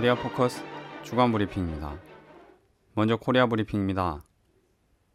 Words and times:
코리아 0.00 0.14
포커스 0.14 0.62
주간 1.02 1.30
브리핑입니다. 1.30 1.94
먼저 2.94 3.18
코리아 3.18 3.46
브리핑입니다. 3.46 4.22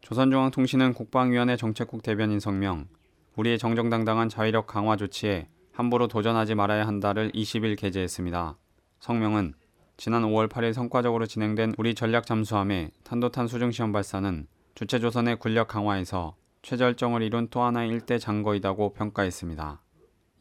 조선중앙통신은 0.00 0.94
국방위원회 0.94 1.56
정책국 1.56 2.04
대변인 2.04 2.38
성명, 2.38 2.86
우리의 3.34 3.58
정정당당한 3.58 4.28
자위력 4.28 4.68
강화 4.68 4.94
조치에 4.94 5.48
함부로 5.72 6.06
도전하지 6.06 6.54
말아야 6.54 6.86
한다를 6.86 7.32
20일 7.32 7.76
게재했습니다. 7.76 8.56
성명은 9.00 9.54
지난 9.96 10.22
5월 10.22 10.48
8일 10.48 10.72
성과적으로 10.72 11.26
진행된 11.26 11.74
우리 11.78 11.96
전략 11.96 12.24
잠수함의 12.24 12.92
탄도탄 13.02 13.48
수중 13.48 13.72
시험 13.72 13.90
발사는 13.90 14.46
주체 14.76 15.00
조선의 15.00 15.40
군력 15.40 15.66
강화에서 15.66 16.36
최절정을 16.62 17.22
이룬 17.22 17.48
또 17.50 17.62
하나의 17.62 17.90
일대 17.90 18.20
장거이다고 18.20 18.92
평가했습니다. 18.92 19.82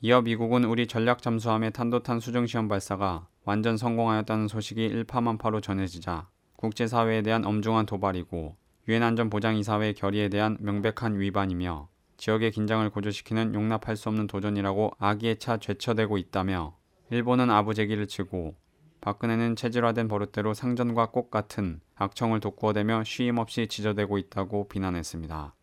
이어 0.02 0.22
미국은 0.22 0.66
우리 0.66 0.86
전략 0.86 1.24
잠수함의 1.24 1.74
탄도탄 1.74 2.20
수중 2.20 2.46
시험 2.46 2.68
발사가 2.68 3.26
완전 3.46 3.78
성공하였다는 3.78 4.48
소식이 4.48 4.84
일파만파로 4.84 5.62
전해지자 5.62 6.28
국제사회에 6.56 7.22
대한 7.22 7.46
엄중한 7.46 7.86
도발이고 7.86 8.58
유엔 8.88 9.04
안전보장이사회 9.04 9.94
결의에 9.94 10.30
대한 10.30 10.58
명백한 10.60 11.20
위반이며 11.20 11.88
지역의 12.18 12.52
긴장을 12.52 12.90
고조시키는 12.90 13.54
용납할 13.54 13.98
수 13.98 14.10
없는 14.10 14.26
도전이라고 14.28 14.94
아기에 14.98 15.36
차 15.36 15.58
죄처되고 15.58 16.18
있다며 16.18 16.76
일본은 17.12 17.52
아부제기를 17.52 18.08
치고 18.08 18.56
박근혜는 19.02 19.56
체질화된 19.56 20.08
버릇대로 20.08 20.56
상전과 20.56 21.12
꽃 21.12 21.30
같은 21.30 21.82
악청을 21.94 22.40
돋구어대며 22.40 23.04
쉼없이 23.04 23.68
지저대고 23.68 24.18
있다고 24.18 24.68
비난했습니다. 24.68 25.54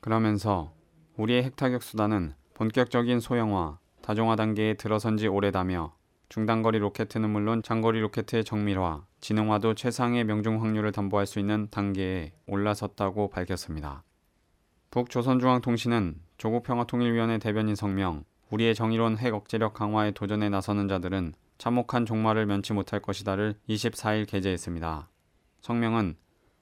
그러면서 0.00 0.72
우리의 1.16 1.44
핵타격 1.44 1.84
수단은 1.84 2.34
본격적인 2.54 3.20
소형화, 3.20 3.78
다종화 4.02 4.34
단계에 4.34 4.74
들어선 4.74 5.16
지 5.16 5.28
오래다며 5.28 5.97
중단거리 6.28 6.78
로켓은 6.78 7.28
물론 7.30 7.62
장거리 7.62 8.00
로켓의 8.00 8.44
정밀화, 8.44 9.02
지능화도 9.20 9.74
최상의 9.74 10.24
명중 10.24 10.60
확률을 10.60 10.92
담보할 10.92 11.26
수 11.26 11.38
있는 11.38 11.68
단계에 11.70 12.32
올라섰다고 12.46 13.30
밝혔습니다. 13.30 14.04
북조선중앙통신은 14.90 16.20
조국평화통일위원회 16.36 17.38
대변인 17.38 17.74
성명, 17.74 18.24
우리의 18.50 18.74
정의로운 18.74 19.16
핵 19.16 19.32
억제력 19.32 19.72
강화에 19.72 20.10
도전에 20.10 20.50
나서는 20.50 20.86
자들은 20.86 21.32
참혹한 21.56 22.04
종말을 22.04 22.44
면치 22.44 22.74
못할 22.74 23.00
것이다를 23.00 23.54
24일 23.68 24.28
게재했습니다. 24.28 25.08
성명은 25.62 26.16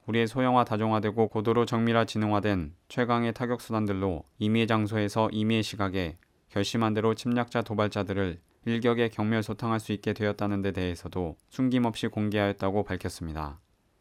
우리의 0.07 0.29
소형화 0.29 0.63
다종화되고 0.65 1.27
고도로 1.29 1.67
정밀화 1.67 2.05
지능화된 2.05 2.75
최강의 2.89 3.35
타격 3.35 3.61
수단들로 3.61 4.23
임의의 4.39 4.69
장소에서 4.69 5.29
임의의 5.33 5.65
시각에 5.65 6.17
결심한 6.49 6.95
대로 6.95 7.15
침략자 7.15 7.63
도발자들을 7.63 8.39
일격에 8.67 9.09
경멸 9.11 9.45
소탕할 9.45 9.79
수 9.79 9.93
있게 9.93 10.13
되었다는 10.13 10.61
데 10.61 10.73
대해서도 10.73 11.37
숨김없이 11.51 12.09
공개하였다고 12.09 12.83
밝혔습니다. 12.83 13.61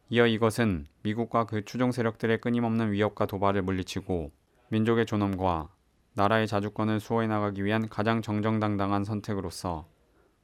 이어 0.10 0.26
이것은 0.26 0.88
미국과 1.04 1.46
그 1.46 1.64
추종 1.66 1.92
세력들의 1.92 2.42
끊임없는 2.42 2.92
위협과 2.92 3.28
도발을 3.28 3.62
물리치고 3.62 4.32
민족의 4.70 5.06
존엄과 5.06 5.70
나라의 6.14 6.48
자주권을 6.48 7.00
수호해 7.00 7.28
나가기 7.28 7.64
위한 7.64 7.88
가장 7.90 8.24
정정당당한 8.24 9.04
선택으로서 9.04 9.88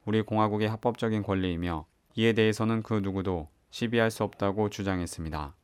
우리 0.04 0.22
공화국의 0.22 0.68
합법적인 0.68 1.24
권리이며 1.24 1.86
이에 2.14 2.32
대해서는 2.32 2.84
그 2.84 2.94
누구도 2.94 3.48
시비할 3.70 4.12
수 4.12 4.22
없다고 4.22 4.70
주장했습니다. 4.70 5.56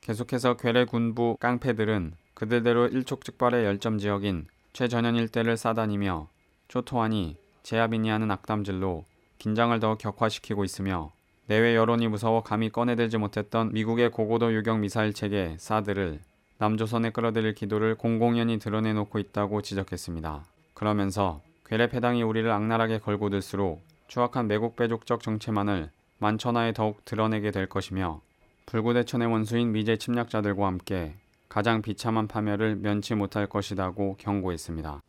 계속해서 0.00 0.56
괴뢰 0.56 0.86
군부 0.86 1.36
깡패들은 1.38 2.14
그들대로 2.32 2.86
일촉즉발의 2.86 3.66
열점 3.66 3.98
지역인 3.98 4.46
최전현 4.72 5.16
일대를 5.16 5.58
싸다니며 5.58 6.30
초토화니 6.68 7.36
제압이니 7.66 8.10
하는 8.10 8.30
악담질로 8.30 9.04
긴장을 9.38 9.76
더욱 9.80 9.98
격화시키고 9.98 10.62
있으며 10.62 11.10
내외 11.48 11.74
여론이 11.74 12.06
무서워 12.06 12.44
감히 12.44 12.70
꺼내들지 12.70 13.18
못했던 13.18 13.72
미국의 13.72 14.12
고고도 14.12 14.54
유격 14.54 14.78
미사일 14.78 15.12
체계 15.12 15.56
사드를 15.58 16.20
남조선에 16.58 17.10
끌어들일 17.10 17.54
기도를 17.54 17.96
공공연히 17.96 18.60
드러내놓고 18.60 19.18
있다고 19.18 19.62
지적했습니다. 19.62 20.44
그러면서 20.74 21.40
괴뢰 21.64 21.88
패당이 21.88 22.22
우리를 22.22 22.48
악랄하게 22.48 22.98
걸고 23.00 23.30
들수록 23.30 23.82
추악한 24.06 24.46
매국 24.46 24.76
배족적 24.76 25.24
정체만을 25.24 25.90
만천하에 26.18 26.72
더욱 26.72 27.04
드러내게 27.04 27.50
될 27.50 27.66
것이며 27.68 28.20
불구대천의 28.66 29.26
원수인 29.26 29.72
미제 29.72 29.96
침략자들과 29.96 30.64
함께 30.64 31.16
가장 31.48 31.82
비참한 31.82 32.28
파멸을 32.28 32.76
면치 32.76 33.16
못할 33.16 33.48
것이라고 33.48 34.18
경고했습니다. 34.20 35.02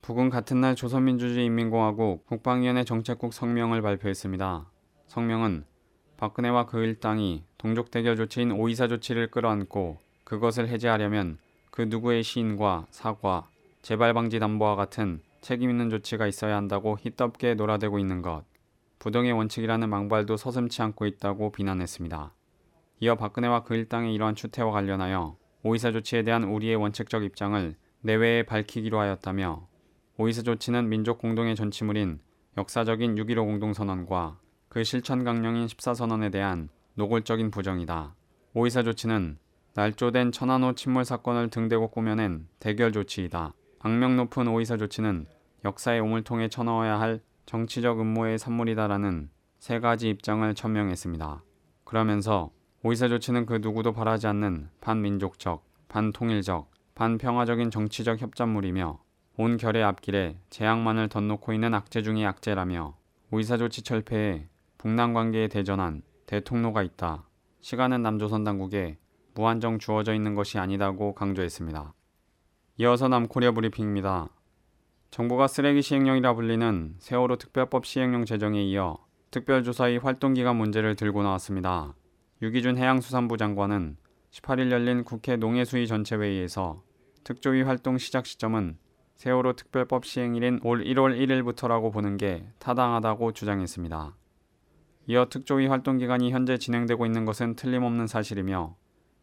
북은 0.00 0.30
같은 0.30 0.60
날 0.60 0.74
조선민주주의인민공화국 0.74 2.24
국방위원회 2.26 2.84
정책국 2.84 3.34
성명을 3.34 3.82
발표했습니다. 3.82 4.70
성명은 5.06 5.64
박근혜와 6.16 6.66
그 6.66 6.82
일당이 6.82 7.44
동족 7.58 7.90
대결 7.90 8.16
조치인 8.16 8.52
오이사 8.52 8.88
조치를 8.88 9.30
끌어안고 9.30 9.98
그것을 10.24 10.68
해제하려면 10.68 11.38
그 11.70 11.82
누구의 11.82 12.22
시인과 12.22 12.86
사과, 12.90 13.48
재발 13.82 14.14
방지 14.14 14.38
담보와 14.38 14.76
같은 14.76 15.20
책임 15.40 15.70
있는 15.70 15.90
조치가 15.90 16.26
있어야 16.26 16.56
한다고 16.56 16.96
희덥게 16.98 17.54
놀아대고 17.54 17.98
있는 17.98 18.22
것, 18.22 18.44
부동의 18.98 19.32
원칙이라는 19.32 19.88
망발도 19.88 20.36
서슴치 20.36 20.82
않고 20.82 21.06
있다고 21.06 21.52
비난했습니다. 21.52 22.34
이어 23.00 23.14
박근혜와 23.14 23.62
그 23.62 23.74
일당의 23.74 24.12
이러한 24.14 24.34
추태와 24.34 24.72
관련하여 24.72 25.36
오이사 25.62 25.92
조치에 25.92 26.22
대한 26.24 26.44
우리의 26.44 26.76
원칙적 26.76 27.22
입장을 27.22 27.76
내외에 28.00 28.42
밝히기로 28.42 28.98
하였다며 28.98 29.67
오이사 30.20 30.42
조치는 30.42 30.88
민족 30.88 31.18
공동의 31.18 31.54
전치물인 31.54 32.18
역사적인 32.56 33.14
6.15 33.14 33.36
공동선언과 33.36 34.40
그 34.68 34.82
실천 34.82 35.22
강령인 35.22 35.66
14선언에 35.68 36.32
대한 36.32 36.70
노골적인 36.94 37.52
부정이다. 37.52 38.16
오이사 38.52 38.82
조치는 38.82 39.38
날조된 39.74 40.32
천안호 40.32 40.74
침몰 40.74 41.04
사건을 41.04 41.50
등대고 41.50 41.92
꾸며낸 41.92 42.48
대결 42.58 42.90
조치이다. 42.90 43.54
악명 43.78 44.16
높은 44.16 44.48
오이사 44.48 44.76
조치는 44.76 45.26
역사의 45.64 46.00
오물통에 46.00 46.48
쳐넣어야 46.48 46.98
할 46.98 47.20
정치적 47.46 48.00
음모의 48.00 48.40
산물이다라는 48.40 49.30
세 49.60 49.78
가지 49.78 50.08
입장을 50.08 50.52
천명했습니다. 50.52 51.44
그러면서 51.84 52.50
오이사 52.82 53.06
조치는 53.06 53.46
그 53.46 53.60
누구도 53.62 53.92
바라지 53.92 54.26
않는 54.26 54.68
반민족적, 54.80 55.64
반통일적, 55.86 56.72
반평화적인 56.96 57.70
정치적 57.70 58.20
협잡물이며 58.20 58.98
온 59.40 59.56
결의 59.56 59.84
앞길에 59.84 60.36
재앙만을 60.50 61.08
덧놓고 61.08 61.52
있는 61.52 61.72
악재 61.72 62.02
중의 62.02 62.26
악재라며 62.26 62.96
오이사 63.30 63.56
조치 63.56 63.82
철폐에 63.82 64.48
북남 64.78 65.14
관계에 65.14 65.46
대전한 65.46 66.02
대통로가 66.26 66.82
있다. 66.82 67.22
시간은 67.60 68.02
남조선 68.02 68.42
당국에 68.42 68.98
무한정 69.34 69.78
주어져 69.78 70.12
있는 70.12 70.34
것이 70.34 70.58
아니다고 70.58 71.14
강조했습니다. 71.14 71.94
이어서 72.78 73.06
남코리아 73.06 73.52
브리핑입니다. 73.52 74.28
정부가 75.12 75.46
쓰레기 75.46 75.82
시행령이라 75.82 76.34
불리는 76.34 76.96
세월호 76.98 77.36
특별법 77.36 77.86
시행령 77.86 78.24
제정에 78.24 78.60
이어 78.64 78.98
특별조사의 79.30 79.98
활동기간 79.98 80.56
문제를 80.56 80.96
들고 80.96 81.22
나왔습니다. 81.22 81.94
유기준 82.42 82.76
해양수산부 82.76 83.36
장관은 83.36 83.98
18일 84.32 84.72
열린 84.72 85.04
국회 85.04 85.36
농해수위 85.36 85.86
전체회의에서 85.86 86.82
특조위 87.22 87.62
활동 87.62 87.98
시작 87.98 88.26
시점은 88.26 88.78
세월호 89.18 89.54
특별법 89.54 90.04
시행일인 90.04 90.60
올 90.62 90.84
1월 90.84 91.18
1일부터라고 91.18 91.92
보는 91.92 92.18
게 92.18 92.46
타당하다고 92.60 93.32
주장했습니다. 93.32 94.14
이어 95.08 95.26
특조위 95.28 95.66
활동 95.66 95.98
기간이 95.98 96.30
현재 96.30 96.56
진행되고 96.56 97.04
있는 97.04 97.24
것은 97.24 97.56
틀림없는 97.56 98.06
사실이며 98.06 98.76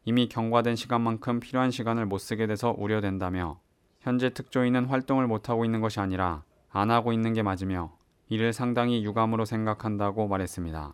이미 0.04 0.28
경과된 0.28 0.76
시간만큼 0.76 1.40
필요한 1.40 1.72
시간을 1.72 2.08
못 2.08 2.18
쓰게 2.18 2.46
돼서 2.46 2.76
우려된다며 2.78 3.62
현재 4.02 4.32
특조위는 4.32 4.84
활동을 4.88 5.28
못하고 5.28 5.64
있는 5.64 5.80
것이 5.80 6.02
아니라 6.02 6.44
안 6.72 6.92
하고 6.92 7.14
있는 7.14 7.32
게 7.32 7.42
맞으며 7.42 7.96
이를 8.28 8.52
상당히 8.52 9.02
유감으로 9.06 9.46
생각한다고 9.46 10.28
말했습니다. 10.28 10.94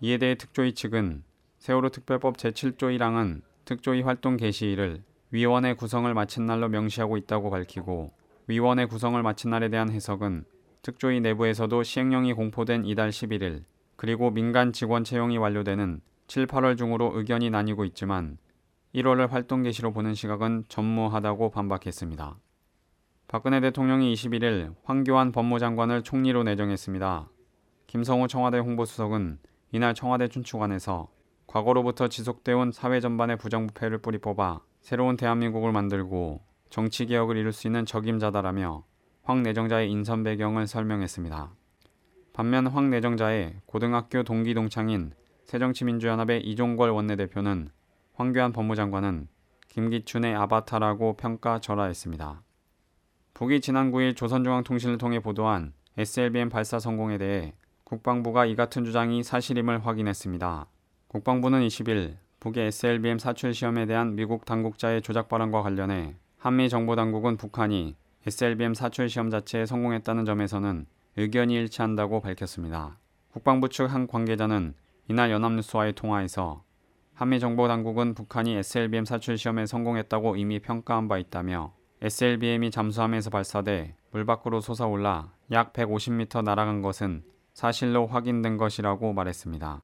이에 0.00 0.18
대해 0.18 0.34
특조위 0.34 0.74
측은 0.74 1.22
세월호 1.58 1.90
특별법 1.90 2.36
제7조 2.36 2.98
1항은 2.98 3.42
특조위 3.64 4.02
활동 4.02 4.36
개시일을 4.36 5.04
위원회 5.30 5.74
구성을 5.74 6.12
마친 6.14 6.46
날로 6.46 6.68
명시하고 6.68 7.16
있다고 7.16 7.50
밝히고 7.50 8.18
위원회 8.50 8.84
구성을 8.84 9.22
마친 9.22 9.50
날에 9.50 9.68
대한 9.68 9.90
해석은 9.90 10.44
특조위 10.82 11.20
내부에서도 11.20 11.84
시행령이 11.84 12.32
공포된 12.32 12.84
이달 12.84 13.10
11일 13.10 13.62
그리고 13.94 14.32
민간 14.32 14.72
직원 14.72 15.04
채용이 15.04 15.38
완료되는 15.38 16.00
7, 16.26 16.48
8월 16.48 16.76
중으로 16.76 17.12
의견이 17.14 17.48
나뉘고 17.48 17.84
있지만 17.84 18.38
1월을 18.92 19.28
활동 19.28 19.62
개시로 19.62 19.92
보는 19.92 20.14
시각은 20.14 20.64
전무하다고 20.66 21.50
반박했습니다. 21.52 22.38
박근혜 23.28 23.60
대통령이 23.60 24.12
21일 24.14 24.74
황교안 24.82 25.30
법무장관을 25.30 26.02
총리로 26.02 26.42
내정했습니다. 26.42 27.28
김성호 27.86 28.26
청와대 28.26 28.58
홍보수석은 28.58 29.38
이날 29.70 29.94
청와대 29.94 30.26
춘추관에서 30.26 31.08
과거로부터 31.46 32.08
지속되어온 32.08 32.72
사회 32.72 32.98
전반의 32.98 33.36
부정부패를 33.36 33.98
뿌리 33.98 34.18
뽑아 34.18 34.60
새로운 34.80 35.16
대한민국을 35.16 35.70
만들고 35.70 36.49
정치 36.70 37.06
개혁을 37.06 37.36
이룰 37.36 37.52
수 37.52 37.66
있는 37.66 37.84
적임자다라며 37.84 38.84
황 39.24 39.42
내정자의 39.42 39.90
인선 39.90 40.22
배경을 40.22 40.68
설명했습니다. 40.68 41.50
반면 42.32 42.66
황 42.68 42.90
내정자의 42.90 43.56
고등학교 43.66 44.22
동기 44.22 44.54
동창인 44.54 45.12
새정치민주연합의 45.46 46.42
이종걸 46.42 46.90
원내대표는 46.90 47.70
황교안 48.14 48.52
법무장관은 48.52 49.26
김기춘의 49.68 50.34
아바타라고 50.36 51.16
평가절하했습니다. 51.16 52.42
북이 53.34 53.60
지난 53.60 53.90
9일 53.90 54.16
조선중앙통신을 54.16 54.98
통해 54.98 55.18
보도한 55.20 55.72
SLBM 55.98 56.50
발사 56.50 56.78
성공에 56.78 57.18
대해 57.18 57.54
국방부가 57.82 58.46
이 58.46 58.54
같은 58.54 58.84
주장이 58.84 59.24
사실임을 59.24 59.84
확인했습니다. 59.84 60.66
국방부는 61.08 61.66
20일 61.66 62.16
북의 62.38 62.68
SLBM 62.68 63.18
사출 63.18 63.54
시험에 63.54 63.86
대한 63.86 64.14
미국 64.14 64.44
당국자의 64.44 65.02
조작 65.02 65.28
발언과 65.28 65.62
관련해 65.62 66.14
한미 66.40 66.70
정보당국은 66.70 67.36
북한이 67.36 67.96
SLBM 68.26 68.72
사출 68.72 69.10
시험 69.10 69.28
자체에 69.28 69.66
성공했다는 69.66 70.24
점에서는 70.24 70.86
의견이 71.18 71.54
일치한다고 71.54 72.22
밝혔습니다. 72.22 72.96
국방부 73.30 73.68
측 73.68 73.92
한 73.92 74.06
관계자는 74.06 74.72
이날 75.08 75.30
연합뉴스와의 75.32 75.92
통화에서 75.92 76.64
한미 77.12 77.40
정보당국은 77.40 78.14
북한이 78.14 78.56
SLBM 78.56 79.04
사출 79.04 79.36
시험에 79.36 79.66
성공했다고 79.66 80.36
이미 80.36 80.60
평가한 80.60 81.08
바 81.08 81.18
있다며 81.18 81.74
SLBM이 82.00 82.70
잠수함에서 82.70 83.28
발사돼 83.28 83.94
물 84.10 84.24
밖으로 84.24 84.62
솟아올라 84.62 85.34
약 85.52 85.74
150m 85.74 86.42
날아간 86.42 86.80
것은 86.80 87.22
사실로 87.52 88.06
확인된 88.06 88.56
것이라고 88.56 89.12
말했습니다. 89.12 89.82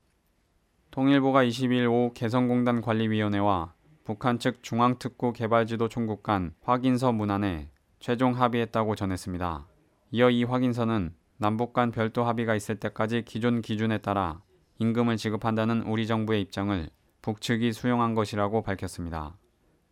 통일부가 0.91 1.45
22일 1.45 1.93
오후 1.93 2.15
개성공단 2.15 2.81
관리위원회와 2.81 3.75
북한 4.07 4.39
측 4.39 4.63
중앙특구 4.63 5.33
개발지도 5.33 5.89
총국 5.89 6.23
간 6.23 6.55
확인서 6.63 7.11
문안에 7.11 7.71
최종 7.99 8.41
합의했다고 8.41 8.95
전했습니다. 8.95 9.67
이어 10.13 10.31
이 10.31 10.45
확인서는 10.45 11.13
남북 11.39 11.73
간 11.73 11.91
별도 11.91 12.23
합의가 12.23 12.55
있을 12.55 12.77
때까지 12.77 13.25
기존 13.27 13.61
기준에 13.61 13.99
따라 13.99 14.41
임금을 14.79 15.17
지급한다는 15.17 15.83
우리 15.83 16.07
정부의 16.07 16.41
입장을 16.43 16.89
북측이 17.21 17.73
수용한 17.73 18.15
것이라고 18.15 18.63
밝혔습니다. 18.63 19.37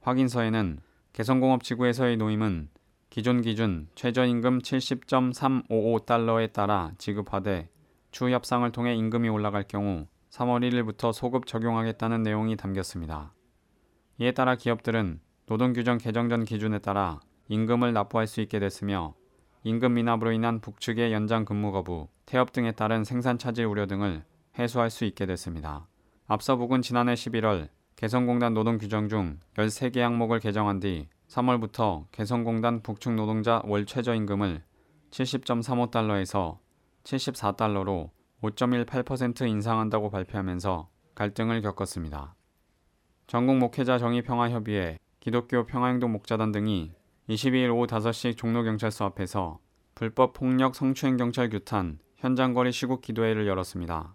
확인서에는 0.02 0.78
개성공업지구에서의 1.12 2.16
노임은 2.16 2.68
기존 3.10 3.42
기준 3.42 3.88
최저임금 3.96 4.60
70.355달러에 4.60 6.52
따라 6.52 6.92
지급하되 6.98 7.68
추 8.12 8.30
협상을 8.30 8.70
통해 8.70 8.94
임금이 8.94 9.28
올라갈 9.28 9.64
경우 9.66 10.06
3월 10.30 10.62
1일부터 10.70 11.12
소급 11.12 11.46
적용하겠다는 11.46 12.22
내용이 12.22 12.56
담겼습니다. 12.56 13.32
이에 14.18 14.30
따라 14.30 14.54
기업들은 14.54 15.20
노동규정 15.46 15.98
개정 15.98 16.28
전 16.28 16.44
기준에 16.44 16.78
따라 16.78 17.20
임금을 17.48 17.92
납부할 17.92 18.26
수 18.26 18.40
있게 18.40 18.60
됐으며 18.60 19.14
임금 19.64 19.94
미납으로 19.94 20.30
인한 20.32 20.60
북측의 20.60 21.12
연장 21.12 21.44
근무 21.44 21.72
거부, 21.72 22.08
태업 22.26 22.52
등에 22.52 22.72
따른 22.72 23.02
생산 23.02 23.38
차질 23.38 23.64
우려 23.64 23.86
등을 23.86 24.24
해소할 24.58 24.90
수 24.90 25.04
있게 25.04 25.26
됐습니다. 25.26 25.88
앞서 26.26 26.56
북은 26.56 26.82
지난해 26.82 27.14
11월 27.14 27.68
개성공단 27.96 28.54
노동 28.54 28.78
규정 28.78 29.08
중 29.08 29.40
13개 29.56 29.98
항목을 29.98 30.38
개정한 30.38 30.80
뒤 30.80 31.08
3월부터 31.28 32.04
개성공단 32.12 32.82
북측 32.82 33.14
노동자 33.14 33.62
월 33.64 33.84
최저임금을 33.84 34.62
70.35달러에서 35.10 36.58
74달러로 37.02 38.10
5.18% 38.42 39.48
인상한다고 39.48 40.10
발표하면서 40.10 40.88
갈등을 41.14 41.62
겪었습니다. 41.62 42.34
전국 43.26 43.56
목회자 43.56 43.98
정의평화협의회, 43.98 44.98
기독교 45.18 45.64
평화행동 45.64 46.12
목자단 46.12 46.52
등이 46.52 46.92
22일 47.30 47.74
오후 47.74 47.86
5시 47.86 48.36
종로경찰서 48.36 49.06
앞에서 49.06 49.58
불법 49.94 50.34
폭력 50.34 50.74
성추행 50.74 51.16
경찰 51.16 51.48
규탄 51.48 51.98
현장거리 52.16 52.70
시국 52.70 53.00
기도회를 53.00 53.46
열었습니다. 53.46 54.14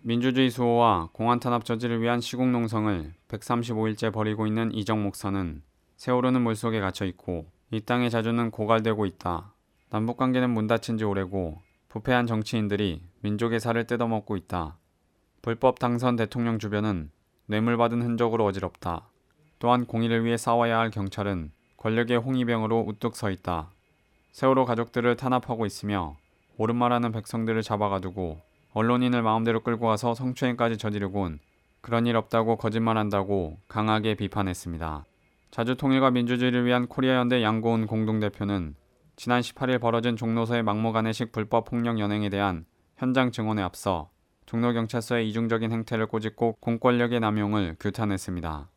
민주주의 0.00 0.48
수호와 0.48 1.10
공안 1.12 1.40
탄압 1.40 1.66
저지를 1.66 2.00
위한 2.00 2.22
시국 2.22 2.48
농성을 2.48 3.12
135일째 3.28 4.12
벌이고 4.12 4.46
있는 4.46 4.72
이정 4.72 5.02
목사는 5.02 5.62
세월호는 5.96 6.40
물속에 6.40 6.80
갇혀 6.80 7.04
있고 7.04 7.50
이 7.70 7.82
땅의 7.82 8.10
자주는 8.10 8.50
고갈되고 8.50 9.04
있다. 9.04 9.52
남북 9.90 10.16
관계는 10.16 10.48
문 10.48 10.66
닫힌 10.66 10.96
지 10.96 11.04
오래고 11.04 11.60
부패한 11.88 12.26
정치인들이 12.26 13.02
민족의 13.20 13.60
살을 13.60 13.86
뜯어먹고 13.86 14.36
있다. 14.36 14.78
불법 15.42 15.78
당선 15.78 16.16
대통령 16.16 16.58
주변은 16.58 17.10
뇌물받은 17.48 18.02
흔적으로 18.02 18.44
어지럽다. 18.44 19.08
또한 19.58 19.86
공의를 19.86 20.22
위해 20.24 20.36
싸워야 20.36 20.78
할 20.78 20.90
경찰은 20.90 21.50
권력의 21.78 22.18
홍위병으로 22.18 22.84
우뚝 22.86 23.16
서 23.16 23.30
있다. 23.30 23.70
세월호 24.32 24.66
가족들을 24.66 25.16
탄압하고 25.16 25.64
있으며 25.64 26.16
옳은 26.58 26.76
말하는 26.76 27.10
백성들을 27.10 27.62
잡아가두고 27.62 28.38
언론인을 28.74 29.22
마음대로 29.22 29.60
끌고 29.60 29.86
와서 29.86 30.14
성추행까지 30.14 30.76
저지르곤 30.76 31.38
그런 31.80 32.06
일 32.06 32.16
없다고 32.16 32.56
거짓말한다고 32.56 33.58
강하게 33.66 34.14
비판했습니다. 34.14 35.06
자주통일과 35.50 36.10
민주주의를 36.10 36.66
위한 36.66 36.86
코리아 36.86 37.16
연대 37.16 37.42
양고은 37.42 37.86
공동대표는 37.86 38.74
지난 39.16 39.40
18일 39.40 39.80
벌어진 39.80 40.16
종로서의 40.16 40.62
막무가내식 40.62 41.32
불법 41.32 41.64
폭력 41.64 41.98
연행에 41.98 42.28
대한 42.28 42.66
현장 42.98 43.32
증언에 43.32 43.62
앞서 43.62 44.10
종로경찰서의 44.48 45.28
이중적인 45.28 45.72
행태를 45.72 46.06
꼬집고 46.06 46.56
공권력의 46.60 47.20
남용을 47.20 47.76
규탄했습니다. 47.78 48.70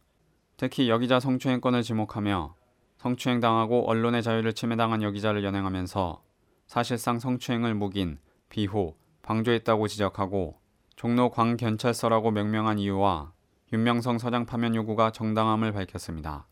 특히 0.57 0.89
여기자 0.89 1.21
성추행건을 1.21 1.81
지목하며 1.81 2.55
성추행당하고 2.97 3.89
언론의 3.89 4.21
자유를 4.21 4.51
침해당한 4.51 5.01
여기자를 5.01 5.45
연행하면서 5.45 6.21
사실상 6.67 7.19
성추행을 7.19 7.73
묵인, 7.73 8.19
비호, 8.49 8.97
방조했다고 9.21 9.87
지적하고 9.87 10.59
종로 10.97 11.29
광경찰서라고 11.29 12.31
명명한 12.31 12.77
이유와 12.77 13.31
윤명성 13.71 14.17
서장 14.17 14.45
파면 14.45 14.75
요구가 14.75 15.11
정당함을 15.11 15.71
밝혔습니다. 15.71 16.47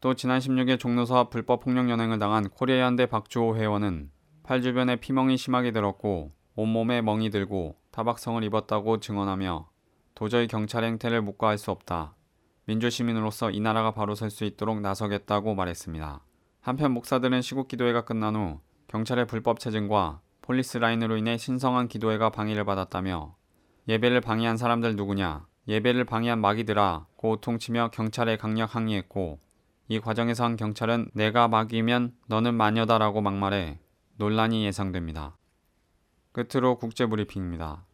또 0.00 0.14
지난 0.14 0.40
16일 0.40 0.80
종로서 0.80 1.18
앞 1.18 1.30
불법 1.30 1.60
폭력 1.60 1.88
연행을 1.88 2.18
당한 2.18 2.48
코리아 2.48 2.80
연대 2.80 3.06
박주호 3.06 3.56
회원은 3.56 4.10
팔 4.42 4.60
주변에 4.60 4.96
피멍이 4.96 5.36
심하게 5.36 5.70
들었고 5.70 6.32
온몸에 6.56 7.00
멍이 7.00 7.30
들고 7.30 7.76
타박상을 7.94 8.42
입었다고 8.42 8.98
증언하며 8.98 9.68
도저히 10.16 10.48
경찰 10.48 10.82
행태를 10.82 11.22
묵과할 11.22 11.58
수 11.58 11.70
없다. 11.70 12.16
민주시민으로서 12.66 13.52
이 13.52 13.60
나라가 13.60 13.92
바로 13.92 14.16
설 14.16 14.30
수 14.30 14.44
있도록 14.44 14.80
나서겠다고 14.80 15.54
말했습니다. 15.54 16.20
한편 16.60 16.90
목사들은 16.90 17.40
시국 17.40 17.68
기도회가 17.68 18.04
끝난 18.04 18.34
후 18.34 18.58
경찰의 18.88 19.28
불법 19.28 19.60
채증과 19.60 20.22
폴리스 20.42 20.78
라인으로 20.78 21.16
인해 21.16 21.38
신성한 21.38 21.86
기도회가 21.86 22.30
방해를 22.30 22.64
받았다며 22.64 23.36
예배를 23.86 24.20
방해한 24.22 24.56
사람들 24.56 24.96
누구냐 24.96 25.46
예배를 25.68 26.04
방해한 26.04 26.40
마귀들아 26.40 27.06
호통치며 27.14 27.90
경찰에 27.92 28.36
강력 28.36 28.74
항의했고 28.74 29.38
이 29.86 30.00
과정에서 30.00 30.42
한 30.42 30.56
경찰은 30.56 31.10
내가 31.14 31.46
마귀면 31.46 32.14
너는 32.26 32.54
마녀다라고 32.54 33.20
막말해 33.20 33.78
논란이 34.16 34.64
예상됩니다. 34.66 35.36
끝으로 36.34 36.76
국제브리핑입니다. 36.78 37.86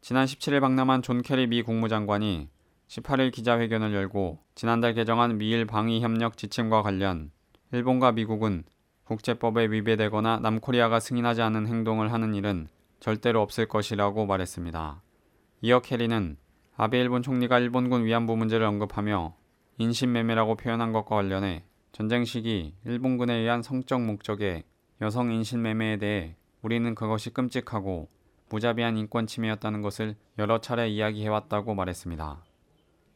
지난 0.00 0.26
17일 0.26 0.60
방한한 0.60 1.02
존 1.02 1.22
케리 1.22 1.46
미 1.46 1.62
국무장관이 1.62 2.48
18일 2.88 3.32
기자회견을 3.32 3.94
열고 3.94 4.40
지난달 4.56 4.92
개정한 4.92 5.38
미일 5.38 5.64
방위협력 5.64 6.36
지침과 6.36 6.82
관련 6.82 7.30
일본과 7.70 8.10
미국은 8.10 8.64
국제법에 9.04 9.66
위배되거나 9.66 10.40
남코리아가 10.40 10.98
승인하지 10.98 11.42
않은 11.42 11.68
행동을 11.68 12.12
하는 12.12 12.34
일은 12.34 12.66
절대로 12.98 13.40
없을 13.40 13.66
것이라고 13.66 14.26
말했습니다. 14.26 15.00
이어 15.62 15.80
케리는 15.80 16.36
아베 16.76 17.00
일본 17.00 17.22
총리가 17.22 17.60
일본군 17.60 18.04
위안부 18.04 18.36
문제를 18.36 18.66
언급하며 18.66 19.36
인신매매라고 19.78 20.56
표현한 20.56 20.92
것과 20.92 21.14
관련해 21.14 21.64
전쟁 21.92 22.24
시기 22.24 22.74
일본군에 22.84 23.32
의한 23.32 23.62
성적 23.62 24.02
목적의 24.02 24.64
여성 25.00 25.30
인신매매에 25.30 25.98
대해 25.98 26.36
우리는 26.64 26.94
그것이 26.94 27.28
끔찍하고 27.28 28.08
무자비한 28.48 28.96
인권 28.96 29.26
침해였다는 29.26 29.82
것을 29.82 30.16
여러 30.38 30.62
차례 30.62 30.88
이야기해왔다고 30.88 31.74
말했습니다. 31.74 32.42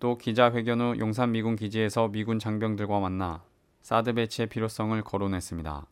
또 0.00 0.18
기자회견 0.18 0.80
후 0.82 0.98
용산 0.98 1.32
미군 1.32 1.56
기지에서 1.56 2.08
미군 2.08 2.38
장병들과 2.38 3.00
만나 3.00 3.42
사드 3.80 4.12
배치의 4.12 4.50
필요성을 4.50 5.02
거론했습니다. 5.02 5.86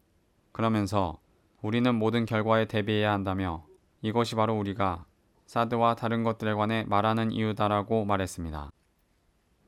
그러면서 0.52 1.18
우리는 1.62 1.94
모든 1.94 2.26
결과에 2.26 2.66
대비해야 2.66 3.10
한다며 3.10 3.64
이것이 4.02 4.34
바로 4.34 4.54
우리가 4.58 5.06
사드와 5.46 5.94
다른 5.94 6.24
것들에 6.24 6.52
관해 6.52 6.84
말하는 6.86 7.32
이유다라고 7.32 8.04
말했습니다. 8.04 8.70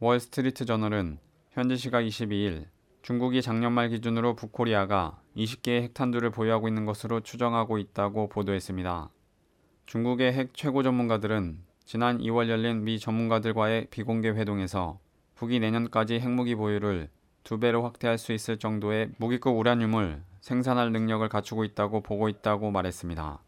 월스트리트 0.00 0.66
저널은 0.66 1.20
현지 1.52 1.78
시각 1.78 2.02
22일 2.02 2.66
중국이 3.00 3.40
작년 3.40 3.72
말 3.72 3.88
기준으로 3.88 4.36
북코리아가 4.36 5.22
20개의 5.38 5.82
핵탄두를 5.82 6.30
보유하고 6.30 6.66
있는 6.66 6.84
것으로 6.84 7.20
추정하고 7.20 7.78
있다고 7.78 8.28
보도했습니다. 8.28 9.08
중국의 9.86 10.32
핵 10.32 10.52
최고 10.52 10.82
전문가들은 10.82 11.60
지난 11.84 12.18
2월 12.18 12.48
열린 12.48 12.84
미 12.84 12.98
전문가들과의 12.98 13.86
비공개 13.90 14.30
회동에서 14.30 14.98
북이 15.36 15.60
내년까지 15.60 16.18
핵무기 16.18 16.56
보유를 16.56 17.08
두 17.44 17.58
배로 17.58 17.82
확대할 17.84 18.18
수 18.18 18.32
있을 18.32 18.58
정도의 18.58 19.12
무기급 19.16 19.56
우라늄을 19.56 20.22
생산할 20.40 20.92
능력을 20.92 21.26
갖추고 21.28 21.64
있다고 21.64 22.02
보고 22.02 22.28
있다고 22.28 22.70
말했습니다. 22.70 23.42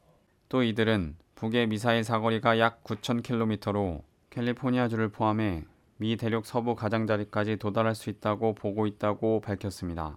또 0.48 0.62
이들은 0.62 1.16
북의 1.34 1.66
미사일 1.66 2.04
사거리가 2.04 2.58
약 2.58 2.84
9,000km로 2.84 4.02
캘리포니아주를 4.30 5.08
포함해 5.08 5.64
미 5.96 6.16
대륙 6.16 6.46
서부 6.46 6.76
가장자리까지 6.76 7.56
도달할 7.56 7.94
수 7.94 8.10
있다고 8.10 8.54
보고 8.54 8.86
있다고 8.86 9.40
밝혔습니다. 9.40 10.16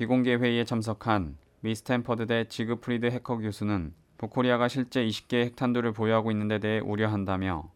비공개 0.00 0.36
회의에 0.36 0.64
참석한 0.64 1.36
미 1.60 1.74
스탠퍼드대 1.74 2.48
지그프리드 2.48 3.04
해커 3.04 3.36
교수는 3.36 3.92
북코리아가 4.16 4.66
실제 4.66 5.04
20개의 5.04 5.44
핵탄두를 5.44 5.92
보유하고 5.92 6.30
있는 6.30 6.48
데 6.48 6.58
대해 6.58 6.78
우려한다며 6.78 7.70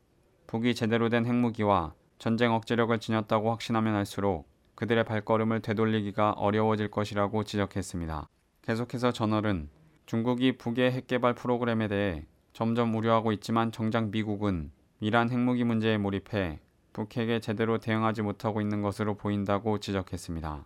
북이 0.47 0.75
제대로 0.75 1.11
된 1.11 1.27
핵무기와 1.27 1.93
전쟁 2.17 2.55
억제력을 2.55 2.99
지녔다고 2.99 3.51
확신하면 3.51 3.95
할수록 3.95 4.49
그들의 4.75 5.05
발걸음을 5.05 5.61
되돌리기가 5.61 6.31
어려워질 6.31 6.91
것이라고 6.91 7.45
지적했습니다. 7.45 8.27
계속해서 8.63 9.13
저널은 9.13 9.69
중국이 10.07 10.57
북의 10.57 10.93
핵개발 10.93 11.35
프로그램에 11.35 11.89
대해 11.89 12.25
점점 12.55 12.95
우려하고 12.95 13.33
있지만 13.33 13.71
정작 13.71 14.09
미국은 14.09 14.71
이란 14.99 15.29
핵무기 15.29 15.65
문제에 15.65 15.99
몰입해 15.99 16.61
북핵에 16.95 17.41
제대로 17.41 17.77
대응하지 17.77 18.23
못하고 18.23 18.63
있는 18.63 18.81
것으로 18.81 19.15
보인다고 19.19 19.79
지적했습니다. 19.79 20.65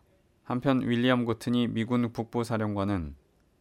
한편 0.49 0.81
윌리엄 0.81 1.27
고튼이 1.27 1.69
미군 1.69 2.11
북부 2.11 2.43
사령관은 2.43 3.15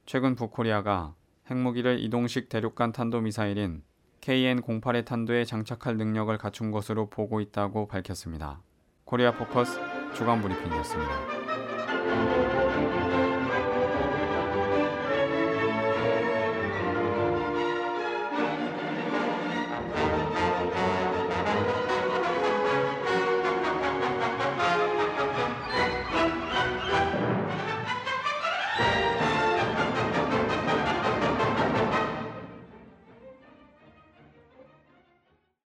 최근 0.05 0.35
북코리아가 0.35 1.15
핵무기를 1.51 1.99
이동식 1.99 2.47
대륙간 2.47 2.93
탄도미사일인 2.93 3.83
KN-08의 4.21 5.03
탄도에 5.03 5.43
장착할 5.43 5.97
능력을 5.97 6.37
갖춘 6.37 6.71
것으로 6.71 7.09
보고 7.09 7.41
있다고 7.41 7.89
밝혔습니다. 7.89 8.61
코리아 9.03 9.33
포커스 9.33 9.77
주간 10.15 10.41
브리핑이었습니다. 10.41 12.46